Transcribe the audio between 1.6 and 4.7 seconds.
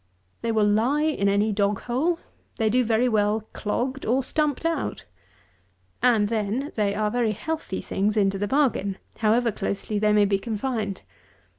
hole. They do very well clogged, or stumped